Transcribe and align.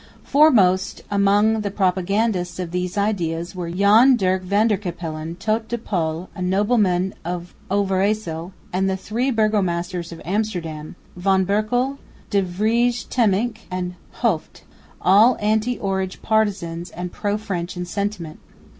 Foremost 0.23 1.03
among 1.11 1.61
the 1.61 1.69
propagandists 1.69 2.57
of 2.57 2.71
these 2.71 2.97
ideas 2.97 3.53
were 3.53 3.69
Jan 3.69 4.15
Dirk 4.15 4.41
van 4.41 4.67
der 4.67 4.75
Capellen 4.77 5.35
tot 5.37 5.67
de 5.67 5.77
Pol, 5.77 6.27
a 6.33 6.41
nobleman 6.41 7.13
of 7.23 7.53
Overyssel, 7.69 8.51
and 8.73 8.89
the 8.89 8.97
three 8.97 9.29
burgomasters 9.29 10.11
of 10.11 10.19
Amsterdam, 10.25 10.95
Van 11.15 11.45
Berckel, 11.45 11.99
De 12.31 12.41
Vrij 12.41 13.05
Temminck 13.11 13.59
and 13.69 13.93
Hooft, 14.23 14.63
all 14.99 15.37
anti 15.39 15.77
Orange 15.77 16.23
partisans 16.23 16.89
and 16.89 17.11
pro 17.11 17.37
French 17.37 17.77
in 17.77 17.85
sentiment. 17.85 18.39